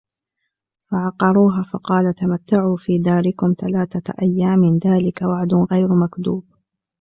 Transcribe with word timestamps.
فَعَقَرُوهَا 0.91 1.63
فَقَالَ 1.63 2.13
تَمَتَّعُوا 2.13 2.77
فِي 2.77 2.97
دَارِكُمْ 2.99 3.53
ثَلَاثَةَ 3.53 4.13
أَيَّامٍ 4.21 4.79
ذَلِكَ 4.85 5.21
وَعْدٌ 5.21 5.53
غَيْرُ 5.53 5.87
مَكْذُوبٍ 5.87 6.45